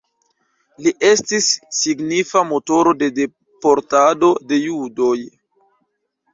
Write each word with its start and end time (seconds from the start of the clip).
Li 0.85 0.93
estis 1.09 1.49
signifa 1.81 2.43
motoro 2.53 2.95
de 3.03 3.11
deportado 3.21 4.33
de 4.51 4.63
judoj. 4.67 5.17